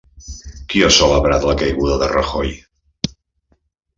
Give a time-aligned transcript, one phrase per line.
[0.71, 2.57] Qui ha celebrat la caiguda de Rajoy?